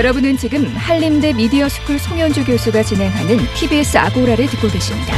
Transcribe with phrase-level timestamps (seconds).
[0.00, 5.14] 여러분은 지금 한림대 미디어스쿨 송현주 교수가 진행하는 TBS 아고라를 듣고 계십니다.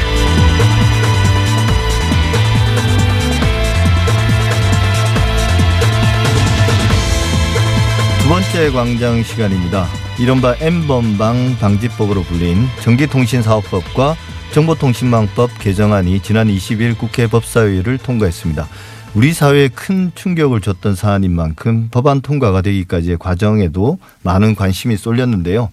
[8.23, 9.87] 두 번째 광장 시간입니다.
[10.18, 14.16] 이른바 N번방 방지법으로 불린 전기통신사업법과
[14.51, 18.66] 정보통신망법 개정안이 지난 20일 국회 법사위를 통과했습니다.
[19.15, 25.71] 우리 사회에 큰 충격을 줬던 사안인 만큼 법안 통과가 되기까지의 과정에도 많은 관심이 쏠렸는데요.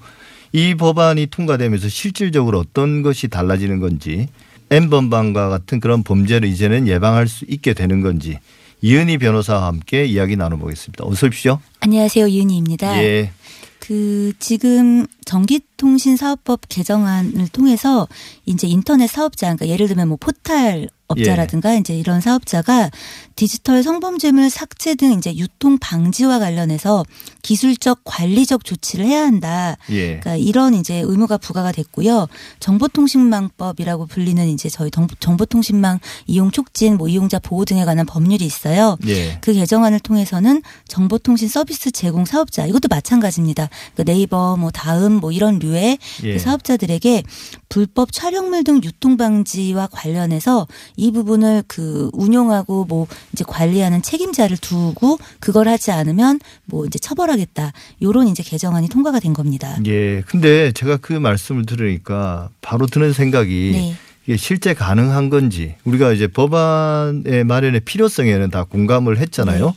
[0.51, 4.27] 이 법안이 통과되면서 실질적으로 어떤 것이 달라지는 건지
[4.69, 8.37] N번방과 같은 그런 범죄를 이제는 예방할 수 있게 되는 건지
[8.81, 11.05] 이은희 변호사와 함께 이야기 나눠보겠습니다.
[11.05, 11.59] 어서 오십시오.
[11.79, 12.27] 안녕하세요.
[12.27, 13.01] 이은희입니다.
[13.03, 13.31] 예.
[13.79, 18.07] 그 지금 전기통신사업법 개정안을 통해서
[18.45, 21.77] 이제 인터넷 사업자 그러니까 예를 들면 뭐 포탈 업자라든가 예.
[21.79, 22.89] 이제 이런 사업자가
[23.35, 27.03] 디지털 성범죄물 삭제 등 이제 유통 방지와 관련해서
[27.41, 29.75] 기술적 관리적 조치를 해야 한다.
[29.89, 30.19] 예.
[30.19, 32.27] 그러니까 이런 이제 의무가 부과가 됐고요.
[32.59, 38.97] 정보통신망법이라고 불리는 이제 저희 정보- 정보통신망 이용 촉진, 뭐 이용자 보호 등에 관한 법률이 있어요.
[39.07, 39.39] 예.
[39.41, 43.69] 그 개정안을 통해서는 정보통신 서비스 제공 사업자 이것도 마찬가지입니다.
[43.95, 46.33] 그 네이버, 뭐 다음, 뭐 이런 류의 예.
[46.33, 47.23] 그 사업자들에게
[47.67, 50.67] 불법 촬영물 등 유통 방지와 관련해서
[50.99, 57.71] 이 부분을 그 운용하고 뭐 이제 관리하는 책임자를 두고 그걸 하지 않으면 뭐 이제 처벌하겠다.
[58.01, 59.77] 요런 이제 개정안이 통과가 된 겁니다.
[59.85, 60.21] 예.
[60.27, 63.95] 근데 제가 그 말씀을 들으니까 바로 드는 생각이 네.
[64.25, 69.65] 이게 실제 가능한 건지 우리가 이제 법안의 마련의 필요성에는 다 공감을 했잖아요.
[69.67, 69.73] 네.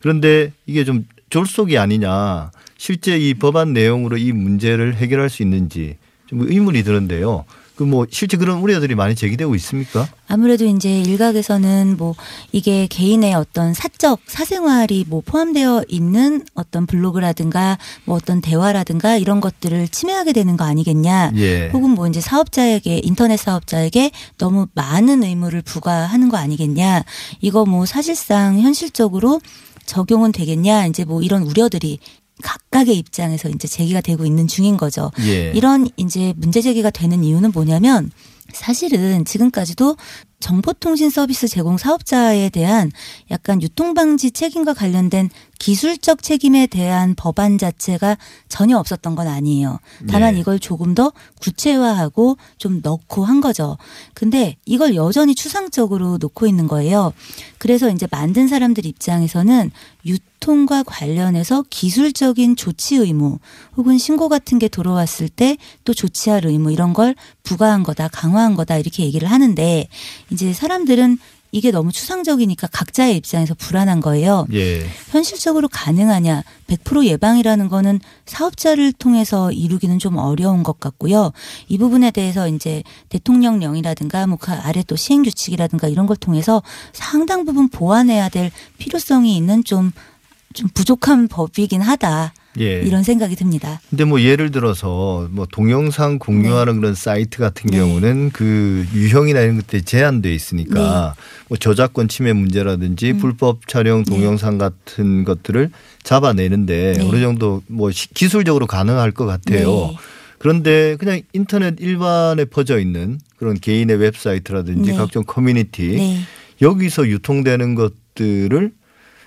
[0.00, 2.50] 그런데 이게 좀 졸속이 아니냐.
[2.76, 7.44] 실제 이 법안 내용으로 이 문제를 해결할 수 있는지 좀 의문이 드는데요.
[7.76, 10.08] 그 뭐 실제 그런 우려들이 많이 제기되고 있습니까?
[10.28, 12.14] 아무래도 이제 일각에서는 뭐
[12.50, 19.88] 이게 개인의 어떤 사적 사생활이 뭐 포함되어 있는 어떤 블로그라든가 뭐 어떤 대화라든가 이런 것들을
[19.88, 21.32] 침해하게 되는 거 아니겠냐.
[21.36, 21.68] 예.
[21.72, 27.04] 혹은 뭐 이제 사업자에게 인터넷 사업자에게 너무 많은 의무를 부과하는 거 아니겠냐.
[27.40, 29.40] 이거 뭐 사실상 현실적으로
[29.84, 30.86] 적용은 되겠냐.
[30.86, 31.98] 이제 뭐 이런 우려들이
[32.42, 35.10] 각각의 입장에서 이제 제기가 되고 있는 중인 거죠.
[35.20, 35.52] 예.
[35.54, 38.10] 이런 이제 문제 제기가 되는 이유는 뭐냐면
[38.52, 39.96] 사실은 지금까지도
[40.40, 42.90] 정보통신 서비스 제공 사업자에 대한
[43.30, 45.30] 약간 유통방지 책임과 관련된
[45.64, 49.78] 기술적 책임에 대한 법안 자체가 전혀 없었던 건 아니에요.
[50.10, 50.40] 다만 네.
[50.40, 51.10] 이걸 조금 더
[51.40, 53.78] 구체화하고 좀 넣고 한 거죠.
[54.12, 57.14] 근데 이걸 여전히 추상적으로 놓고 있는 거예요.
[57.56, 59.70] 그래서 이제 만든 사람들 입장에서는
[60.04, 63.38] 유통과 관련해서 기술적인 조치 의무
[63.78, 68.78] 혹은 신고 같은 게 들어왔을 때 또 조치할 의무 이런 걸 부과한 거다, 강화한 거다
[68.78, 69.88] 이렇게 얘기를 하는데
[70.30, 71.18] 이제 사람들은
[71.54, 74.46] 이게 너무 추상적이니까 각자의 입장에서 불안한 거예요.
[74.52, 74.86] 예.
[75.10, 76.42] 현실적으로 가능하냐?
[76.66, 81.32] 100% 예방이라는 거는 사업자를 통해서 이루기는 좀 어려운 것 같고요.
[81.68, 86.62] 이 부분에 대해서 이제 대통령령이라든가 뭐 그 아래 또 시행 규칙이라든가 이런 걸 통해서
[86.92, 92.34] 상당 부분 보완해야 될 필요성이 있는 좀좀 부족한 법이긴 하다.
[92.60, 92.80] 예.
[92.82, 93.80] 이런 생각이 듭니다.
[93.90, 97.78] 근데 뭐 예를 들어서 뭐 동영상 공유하는 그런 사이트 같은 네.
[97.78, 101.14] 경우는 그 유형이나 이런 것들이 제한돼 있으니까
[101.48, 103.18] 뭐 저작권 침해 문제라든지 음.
[103.18, 105.70] 불법 촬영 동영상 같은 것들을
[106.02, 107.04] 잡아내는데 네.
[107.08, 109.68] 어느 정도 뭐 시- 기술적으로 가능할 것 같아요.
[109.68, 109.96] 네.
[110.38, 114.96] 그런데 그냥 인터넷 일반에 퍼져 있는 그런 개인의 웹사이트라든지 네.
[114.96, 116.20] 각종 커뮤니티 네.
[116.62, 118.72] 여기서 유통되는 것들을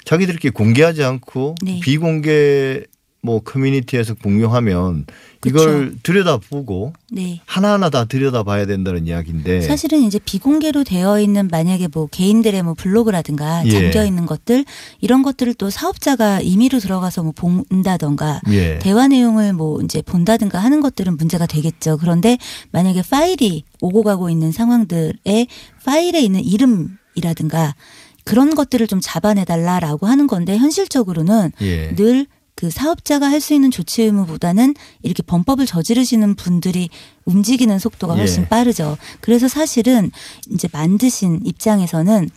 [0.06, 1.80] 자기들끼리 공개하지 않고 네.
[1.82, 2.84] 비공개
[3.22, 5.06] 뭐 커뮤니티에서 공유하면
[5.40, 5.56] 그쵸.
[5.56, 7.42] 이걸 들여다보고 네.
[7.46, 13.66] 하나하나 다 들여다봐야 된다는 이야기인데 사실은 이제 비공개로 되어 있는 만약에 뭐 개인들의 뭐 블로그라든가
[13.66, 13.72] 예.
[13.72, 14.66] 잠겨 있는 것들
[15.02, 18.80] 이런 것들을 또 사업자가 임의로 들어가서 뭐 본다던가 예.
[18.80, 21.98] 대화 내용을 뭐 이제 본다든가 하는 것들은 문제가 되겠죠.
[21.98, 22.38] 그런데
[22.72, 25.48] 만약에 파일이 오고 가고 있는 상황들에
[25.86, 27.76] 파일에 있는 이름이라든가
[28.24, 31.96] 그런 것들을 좀 잡아내달라라고 하는 건데 현실적으로는 예.
[31.96, 34.74] 늘 그 사업자가 할 수 있는 조치 의무보다는
[35.04, 36.90] 이렇게 범법을 저지르시는 분들이
[37.26, 38.48] 움직이는 속도가 훨씬 예.
[38.48, 38.98] 빠르죠.
[39.22, 40.12] 그래서 사실은
[40.52, 42.30] 이제 만드신 입장에서는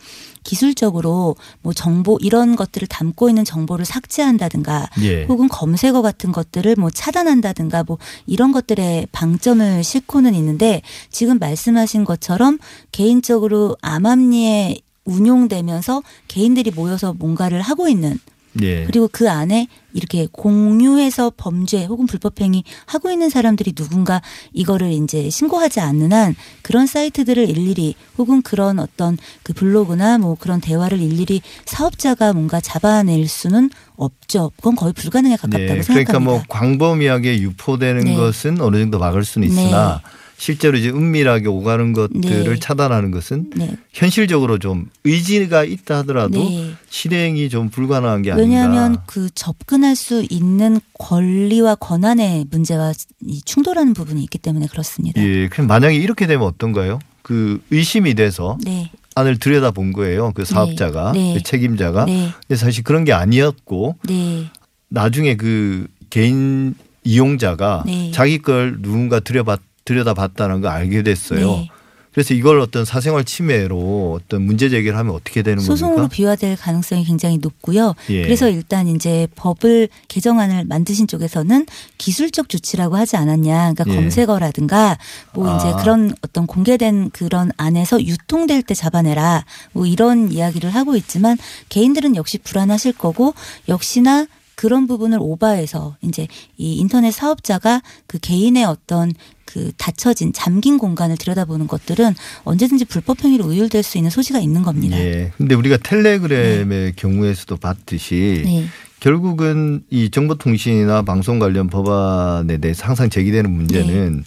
[0.43, 5.25] 기술적으로 뭐 정보 이런 것들을 담고 있는 정보를 삭제한다든가 예.
[5.25, 7.97] 혹은 검색어 같은 것들을 뭐 차단한다든가 뭐
[8.27, 12.59] 이런 것들에 방점을 싣고는 있는데 지금 말씀하신 것처럼
[12.91, 18.19] 개인적으로 암암리에 운용되면서 개인들이 모여서 뭔가를 하고 있는
[18.61, 18.85] 예.
[18.85, 24.21] 그리고 그 안에 이렇게 공유해서 범죄 혹은 불법행위 하고 있는 사람들이 누군가
[24.53, 30.59] 이거를 이제 신고하지 않는 한 그런 사이트들을 일일이 혹은 그런 어떤 그 블로그나 뭐 그런
[30.61, 34.51] 대화를 일일이 사업자가 뭔가 잡아낼 수는 없죠.
[34.57, 35.93] 그건 거의 불가능에 가깝다고 네, 생각합니다.
[35.93, 38.15] 그러니까 뭐 광범위하게 유포되는 네.
[38.15, 40.01] 것은 어느 정도 막을 수는 있으나
[40.41, 42.59] 실제로 이제 은밀하게 오가는 것들을 네.
[42.59, 43.77] 차단하는 것은 네.
[43.93, 46.71] 현실적으로 좀 의지가 있다 하더라도 네.
[46.89, 48.49] 실행이 좀 불가능한 게 아닌가.
[48.49, 52.91] 왜냐하면 그 접근할 수 있는 권리와 권한의 문제와
[53.23, 55.21] 이 충돌하는 부분이 있기 때문에 그렇습니다.
[55.21, 56.97] 예, 그럼 만약에 이렇게 되면 어떤가요?
[57.21, 58.89] 그 의심이 돼서 네.
[59.13, 60.31] 안을 들여다 본 거예요.
[60.33, 61.35] 그 사업자가, 네.
[61.35, 62.05] 그 책임자가.
[62.05, 62.31] 네.
[62.47, 64.47] 근데 사실 그런 게 아니었고 네.
[64.89, 66.73] 나중에 그 개인
[67.03, 68.11] 이용자가 네.
[68.11, 71.47] 자기 걸 누군가 들여봤, 들여다봤다는 걸 알게 됐어요.
[71.47, 71.69] 네.
[72.13, 76.13] 그래서 이걸 어떤 사생활 침해로 어떤 문제 제기를 하면 어떻게 되는 소송으로 겁니까?
[76.13, 77.95] 비화될 가능성이 굉장히 높고요.
[78.09, 78.23] 예.
[78.23, 81.65] 그래서 일단 이제 법을 개정안을 만드신 쪽에서는
[81.97, 83.73] 기술적 조치라고 하지 않았냐.
[83.73, 83.95] 그러니까 예.
[83.95, 84.97] 검색어라든가
[85.33, 85.57] 뭐 아.
[85.57, 89.45] 이제 그런 어떤 공개된 그런 안에서 유통될 때 잡아내라.
[89.71, 91.37] 뭐 이런 이야기를 하고 있지만
[91.69, 93.33] 개인들은 역시 불안하실 거고
[93.69, 99.13] 역시나 그런 부분을 오바해서 이제 이 인터넷 사업자가 그 개인의 어떤
[99.53, 104.97] 그 닫혀진 잠긴 공간을 들여다보는 것들은 언제든지 불법 행위로 의율될 수 있는 소지가 있는 겁니다.
[104.97, 105.31] 예.
[105.37, 108.65] 근데 우리가 텔레그램의 경우에서도 봤듯이 네.
[108.99, 114.23] 결국은 이 정보통신이나 방송 관련 법안에 대해서 항상 제기되는 문제는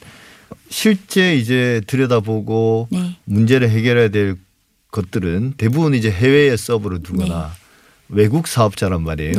[0.69, 3.17] 실제 이제 들여다보고 네.
[3.25, 4.37] 문제를 해결해야 될
[4.91, 7.53] 것들은 대부분 이제 해외에 서버를 두거나
[8.09, 9.33] 외국 사업자란 말이에요.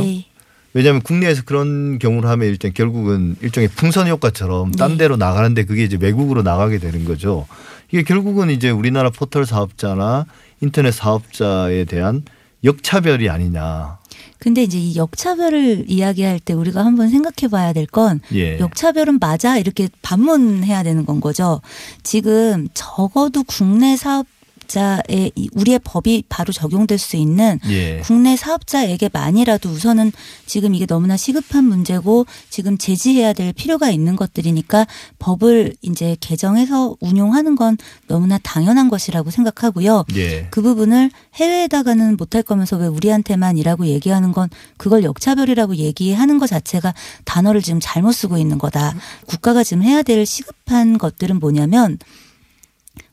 [0.75, 0.79] 네.
[0.79, 4.97] 왜냐하면 국내에서 그런 경우를 하면 일단 결국은 일종의 풍선 효과처럼 딴 네.
[4.97, 7.47] 데로 나가는데 그게 이제 외국으로 나가게 되는 거죠.
[7.91, 10.25] 이게 결국은 이제 우리나라 포털 사업자나
[10.61, 12.23] 인터넷 사업자에 대한
[12.63, 13.99] 역차별이 아니냐.
[14.37, 18.59] 근데 이제 이 역차별을 이야기할 때 우리가 한번 생각해 봐야 될건 예.
[18.59, 21.61] 역차별은 맞아 이렇게 반문해야 되는 건 거죠.
[22.03, 24.27] 지금 적어도 국내 사업
[24.67, 27.99] 자의 이 우리의 법이 바로 적용될 수 있는 예.
[27.99, 30.11] 국내 사업자에게만이라도 우선은
[30.45, 34.87] 지금 이게 너무나 시급한 문제고 지금 제지해야 될 필요가 있는 것들이니까
[35.19, 37.77] 법을 이제 개정해서 운용하는 건
[38.07, 40.05] 너무나 당연한 것이라고 생각하고요.
[40.15, 40.47] 예.
[40.51, 46.93] 그 부분을 해외에다가는 못할 거면서 왜 우리한테만 이라고 얘기하는 건 그걸 역차별이라고 얘기하는 것 자체가
[47.25, 48.95] 단어를 지금 잘못 쓰고 있는 거다.
[49.25, 51.97] 국가가 지금 해야 될 시급한 것들은 뭐냐면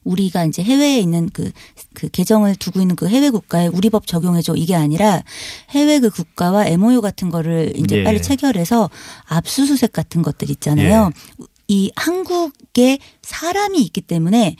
[0.05, 1.50] 우리가 이제 해외에 있는 그,
[1.94, 5.23] 그 계정을 두고 있는 그 해외 국가에 우리 법 적용해줘 이게 아니라
[5.70, 8.05] 해외 그 국가와 MOU 같은 거를 이제 예.
[8.05, 8.90] 빨리 체결해서
[9.26, 11.11] 압수수색 같은 것들 있잖아요.
[11.69, 14.56] 이 한국에 사람이 있기 때문에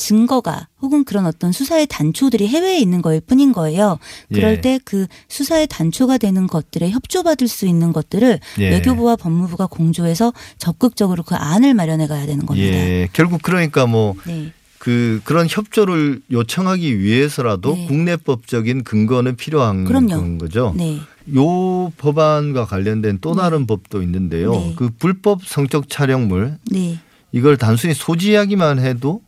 [0.00, 3.98] 증거가 혹은 그런 어떤 수사의 단초들이 해외에 있는 거일 뿐인 거예요.
[4.32, 4.60] 그럴 예.
[4.62, 8.70] 때그 수사의 단초가 되는 것들에 협조받을 수 있는 것들을 예.
[8.70, 12.66] 외교부와 법무부가 공조해서 적극적으로 그 안을 마련해 가야 되는 겁니다.
[12.66, 13.08] 예.
[13.12, 14.52] 결국 그러니까 뭐 네.
[14.78, 17.86] 그 그런 협조를 요청하기 위해서라도 네.
[17.86, 20.16] 국내법적인 근거는 필요한 그럼요.
[20.16, 20.74] 건 거죠.
[20.74, 20.98] 네.
[21.36, 24.52] 요 법안과 관련된 또 다른 법도 있는데요.
[24.52, 24.72] 네.
[24.76, 26.98] 그 불법 성적 촬영물 네.
[27.32, 29.20] 이걸 단순히 소지하기만 해도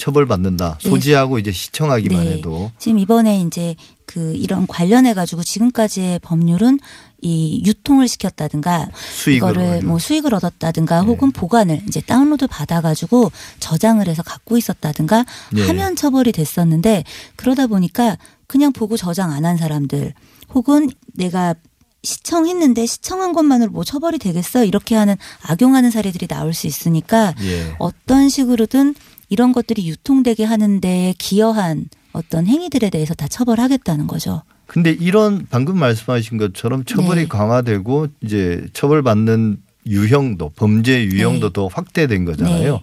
[0.00, 0.78] 처벌받는다.
[0.82, 0.88] 네.
[0.88, 2.32] 소지하고 이제 시청하기만 네.
[2.32, 3.76] 해도 지금 이번에 이제
[4.06, 6.80] 그 이런 관련해 가지고 지금까지의 법률은
[7.22, 8.88] 이 유통을 시켰다든가
[9.28, 9.82] 이거를.
[9.82, 11.06] 뭐 수익을 얻었다든가 네.
[11.06, 13.30] 혹은 보관을 이제 다운로드 받아가지고
[13.60, 15.66] 저장을 해서 갖고 있었다든가 네.
[15.66, 17.04] 하면 처벌이 됐었는데
[17.36, 18.16] 그러다 보니까
[18.46, 20.14] 그냥 보고 저장 안 한 사람들
[20.54, 21.54] 혹은 내가
[22.02, 27.74] 시청했는데 시청한 것만으로 뭐 처벌이 되겠어 이렇게 하는 악용하는 사례들이 나올 수 있으니까 예.
[27.78, 28.94] 어떤 식으로든
[29.30, 34.42] 이런 것들이 유통되게 하는데 기여한 어떤 행위들에 대해서 다 처벌하겠다는 거죠.
[34.66, 37.28] 근데 이런 방금 말씀하신 것처럼 처벌이 네.
[37.28, 41.52] 강화되고 이제 처벌받는 유형도 범죄 유형도 네.
[41.52, 42.72] 더 확대된 거잖아요.
[42.74, 42.80] 네.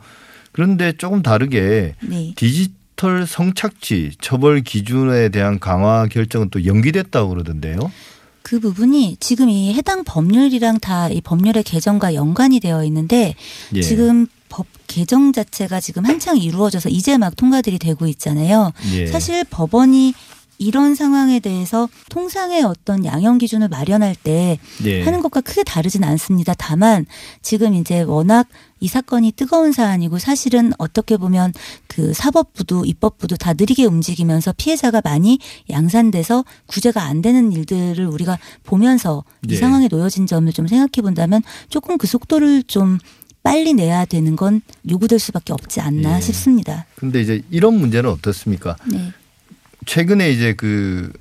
[0.51, 2.33] 그런데 조금 다르게 네.
[2.35, 7.77] 디지털 성착취 처벌 기준에 대한 강화 결정은 또 연기됐다고 그러던데요.
[8.41, 13.35] 그 부분이 지금 이 해당 법률이랑 다 이 법률의 개정과 연관이 되어 있는데
[13.75, 13.81] 예.
[13.81, 18.71] 지금 법 개정 자체가 지금 한창 이루어져서 이제 막 통과들이 되고 있잖아요.
[18.93, 19.07] 예.
[19.07, 20.13] 사실 법원이
[20.59, 25.03] 이런 상황에 대해서 통상의 어떤 양형 기준을 마련할 때 예.
[25.03, 26.53] 하는 것과 크게 다르진 않습니다.
[26.57, 27.05] 다만
[27.41, 28.47] 지금 이제 워낙
[28.79, 31.53] 이 사건이 뜨거운 사안이고 사실은 어떻게 보면
[31.87, 35.39] 그 사법부도 입법부도 다 느리게 움직이면서 피해자가 많이
[35.69, 39.57] 양산돼서 구제가 안 되는 일들을 우리가 보면서 이 예.
[39.57, 42.97] 상황에 놓여진 점을 좀 생각해 본다면 조금 그 속도를 좀
[43.43, 46.21] 빨리 내야 되는 건 요구될 수밖에 없지 않나 예.
[46.21, 46.85] 싶습니다.
[46.95, 48.75] 근데 이제 이런 문제는 어떻습니까?
[48.91, 49.13] 네.
[49.85, 51.11] 최근에 이제 그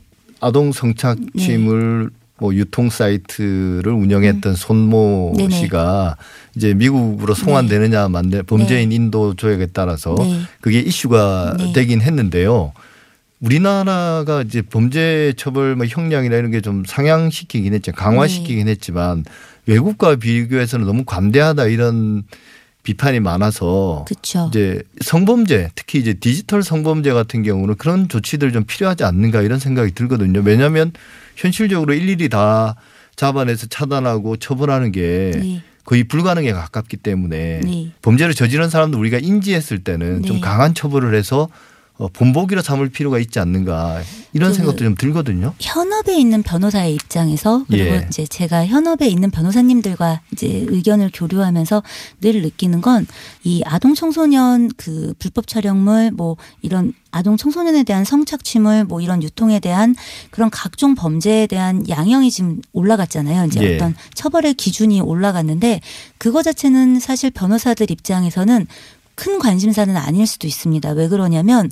[0.41, 2.17] 아동 성착취물 네.
[2.39, 5.37] 뭐 유통 사이트를 운영했던 손모 음.
[5.37, 5.57] 네네.
[5.57, 6.17] 씨가
[6.57, 10.41] 이제 미국으로 송환되느냐 만데 범죄인 인도 조약에 따라서 네.
[10.61, 11.73] 그게 이슈가 네.
[11.73, 12.73] 되긴 했는데요.
[13.41, 17.93] 우리나라가 이제 범죄 처벌 뭐 형량이나 이런 게 좀 상향시키긴 했죠.
[17.93, 19.25] 강화시키긴 했지만
[19.67, 22.23] 외국과 비교해서는 너무 관대하다 이런
[22.83, 24.47] 비판이 많아서 그렇죠.
[24.49, 29.93] 이제 성범죄 특히 이제 디지털 성범죄 같은 경우는 그런 조치들 좀 필요하지 않는가 이런 생각이
[29.93, 30.41] 들거든요.
[30.45, 30.93] 왜냐하면
[31.35, 32.77] 현실적으로 일일이 다
[33.17, 35.63] 잡아내서 차단하고 처벌하는 게 네.
[35.85, 37.93] 거의 불가능에 가깝기 때문에 네.
[38.03, 40.41] 범죄를 저지른 사람도 우리가 인지했을 때는 좀 네.
[40.41, 41.49] 강한 처벌을 해서 어,
[42.13, 45.55] 본보기로 삼을 필요가 있지 않는가 이런 그 생각도 좀 들거든요.
[45.61, 48.07] 현업에 있는 변호사의 입장에서 그리고 예.
[48.09, 51.83] 이제 제가 현업에 있는 변호사님들과 이제 의견을 교류하면서
[52.21, 53.07] 늘 느끼는 건
[53.45, 59.61] 이 아동 청소년 그 불법 촬영물 뭐 이런 아동 청소년에 대한 성착취물 뭐 이런 유통에
[59.61, 59.95] 대한
[60.31, 63.47] 그런 각종 범죄에 대한 양형이 지금 올라갔잖아요.
[63.47, 63.77] 이제 예.
[63.77, 65.81] 어떤 처벌의 기준이 올라갔는데
[66.19, 68.67] 그거 자체는 사실 변호사들 입장에서는
[69.17, 70.91] 큰 관심사는 아닐 수도 있습니다.
[70.91, 71.69] 왜 그러냐면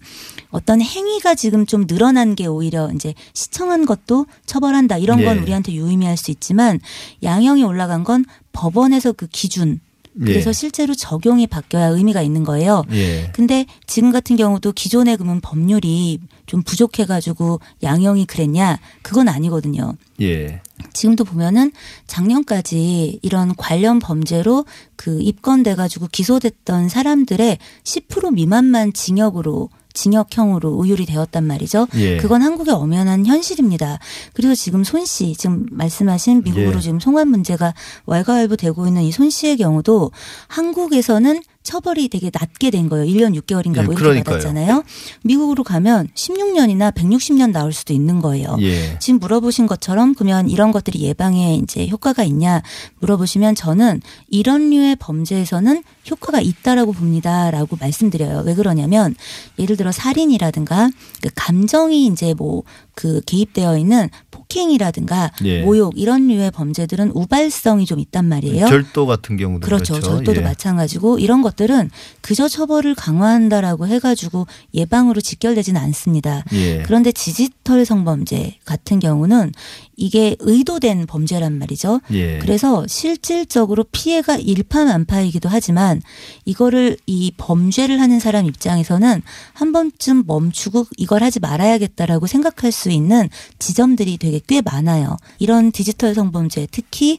[0.50, 5.40] 어떤 행위가 지금 좀 늘어난 게 오히려 이제 시청한 것도 처벌한다 이런 건 예.
[5.40, 6.80] 우리한테 유의미할 수 있지만
[7.22, 9.80] 양형이 올라간 건 법원에서 그 기준
[10.18, 10.52] 그래서 예.
[10.52, 12.84] 실제로 적용이 바뀌어야 의미가 있는 거예요.
[12.92, 13.30] 예.
[13.34, 18.78] 근데 지금 같은 경우도 기존의 그러면 법률이 좀 부족해가지고 양형이 그랬냐?
[19.02, 19.96] 그건 아니거든요.
[20.20, 20.60] 예.
[20.92, 21.72] 지금도 보면은
[22.06, 24.64] 작년까지 이런 관련 범죄로
[24.96, 31.86] 그 입건돼가지고 기소됐던 사람들의 10% 미만만 징역으로 징역형으로 의율이 되었단 말이죠.
[31.94, 32.18] 예.
[32.18, 33.98] 그건 한국의 엄연한 현실입니다.
[34.34, 36.80] 그래서 지금 손 씨, 지금 말씀하신 미국으로 예.
[36.80, 37.72] 지금 송환 문제가
[38.06, 40.10] 왈가왈부되고 있는 이 손 씨의 경우도
[40.48, 43.06] 한국에서는 처벌이 되게 낮게 된 거예요.
[43.06, 44.36] 1년 6개월인가 예, 뭐 이렇게 그러니까요.
[44.36, 44.84] 받았잖아요.
[45.24, 48.56] 미국으로 가면 16년이나 160년 나올 수도 있는 거예요.
[48.60, 48.98] 예.
[49.00, 52.62] 지금 물어보신 것처럼 그러면 이런 것들이 예방에 이제 효과가 있냐
[53.00, 58.42] 물어보시면 저는 이런 류의 범죄에서는 효과가 있다라고 봅니다라고 말씀드려요.
[58.44, 59.14] 왜 그러냐면
[59.58, 60.90] 예를 들어 살인이라든가
[61.22, 62.62] 그 감정이 이제 뭐
[62.94, 65.62] 그 개입되어 있는 폭행이라든가 예.
[65.62, 68.66] 모욕 이런 류의 범죄들은 우발성이 좀 있단 말이에요.
[68.66, 69.94] 절도 같은 경우도 그렇죠.
[69.94, 70.16] 그렇죠.
[70.16, 70.44] 절도도 예.
[70.44, 76.44] 마찬가지고 이런 것들은 그저 처벌을 강화한다라고 해가지고 예방으로 직결되지는 않습니다.
[76.52, 76.82] 예.
[76.82, 79.52] 그런데 디지털 성범죄 같은 경우는
[79.96, 82.00] 이게 의도된 범죄란 말이죠.
[82.12, 82.38] 예.
[82.38, 86.02] 그래서 실질적으로 피해가 일파만파이기도 하지만
[86.44, 89.22] 이거를 이 범죄를 하는 사람 입장에서는
[89.52, 95.16] 한 번쯤 멈추고 이걸 하지 말아야겠다라고 생각할 수 있는 지점들이 되게 꽤 많아요.
[95.38, 97.18] 이런 디지털 성범죄 특히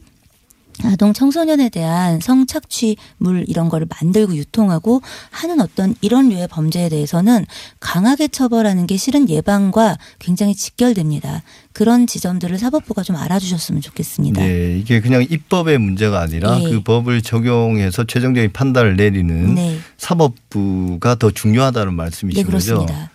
[0.84, 5.02] 아동 청소년에 대한 성착취물 이런 거를 만들고 유통하고
[5.32, 7.46] 하는 어떤 이런 류의 범죄에 대해서는
[7.80, 11.44] 강하게 처벌하는 게 실은 예방과 굉장히 직결됩니다.
[11.72, 14.42] 그런 지점들을 사법부가 좀 알아주셨으면 좋겠습니다.
[14.42, 16.70] 네, 이게 그냥 입법의 문제가 아니라 예.
[16.70, 22.48] 그 법을 적용해서 최종적인 판단을 내리는 네, 사법부가 더 중요하다는 네 말씀이신 거죠.
[22.48, 23.12] 그렇습니다.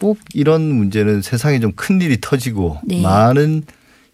[0.00, 3.00] 꼭 이런 문제는 세상에 좀 큰 일이 터지고 네.
[3.00, 3.64] 많은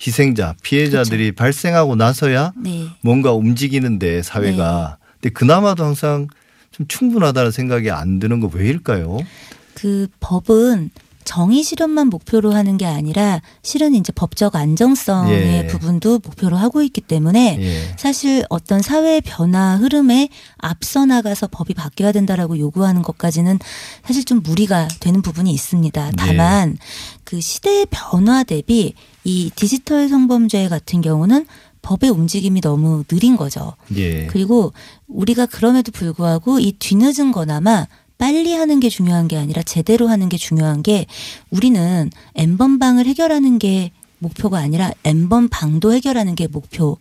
[0.04, 2.88] 희생자, 피해자들이 발생하고 나서야 네.
[3.02, 4.96] 뭔가 움직이는데 사회가.
[5.20, 6.28] 근데 그나마도 항상
[6.70, 9.18] 좀 충분하다는 생각이 안 드는 거 왜일까요?
[9.74, 10.90] 그 법은
[11.24, 15.66] 정의 실현만 목표로 하는 게 아니라 실은 이제 법적 안정성의 예.
[15.68, 17.94] 부분도 목표로 하고 있기 때문에 예.
[17.96, 23.58] 사실 어떤 사회 변화 흐름에 앞서 나가서 법이 바뀌어야 된다라고 요구하는 것까지는
[24.04, 26.12] 사실 좀 무리가 되는 부분이 있습니다.
[26.16, 26.76] 다만
[27.22, 31.46] 그 시대의 변화 대비 이 디지털 성범죄 같은 경우는
[31.82, 33.74] 법의 움직임이 너무 느린 거죠.
[33.96, 34.26] 예.
[34.26, 34.72] 그리고
[35.08, 37.86] 우리가 그럼에도 불구하고 이 뒤늦은 거나마
[38.18, 41.06] 빨리 하는 게 중요한 게 아니라 제대로 하는 게 중요한 게
[41.50, 46.98] 우리는 N번방을 해결하는 게 목표가 아니라 N번방도 해결하는 게 목표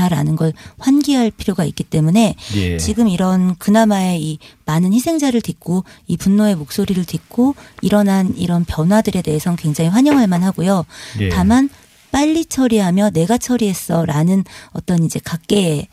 [0.00, 2.78] 다라는 걸 환기할 필요가 있기 때문에 예.
[2.78, 9.56] 지금 이런 그나마의 이 많은 희생자를 딛고 이 분노의 목소리를 딛고 일어난 이런 변화들에 대해서는
[9.56, 10.86] 굉장히 환영할 만하고요.
[11.20, 11.28] 예.
[11.28, 11.68] 다만
[12.10, 15.88] 빨리 처리하며 내가 처리했어라는 어떤 이제 각계의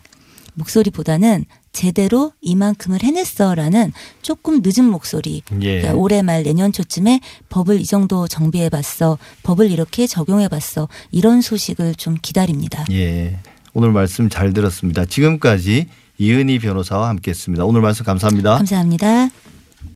[0.53, 5.43] 목소리보다는 제대로 이만큼을 해냈어라는 조금 늦은 목소리.
[5.61, 5.81] 예.
[5.81, 12.17] 그러니까 올해 말 내년 초쯤에 법을 이 정도 정비해봤어, 법을 이렇게 적용해봤어 이런 소식을 좀
[12.19, 12.85] 기다립니다.
[12.91, 13.37] 예.
[13.73, 15.05] 오늘 말씀 잘 들었습니다.
[15.05, 17.65] 지금까지 이은희 변호사와 함께했습니다.
[17.65, 18.57] 오늘 말씀 감사합니다.
[18.57, 19.29] 감사합니다.